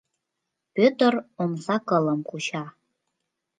Пӧтыр 0.75 1.13
омса 1.41 1.77
кылым 1.87 2.19
куча. 2.29 2.65